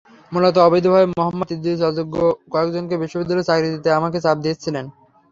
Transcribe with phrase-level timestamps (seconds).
[0.31, 2.15] মূলত অবৈধভাবে মোহাম্মদ ইদ্রিছ অযোগ্য
[2.53, 4.85] কয়েকজনকে বিশ্ববিদ্যালয়ে চাকরি দিতে আমাকে চাপ দিচ্ছিলেন।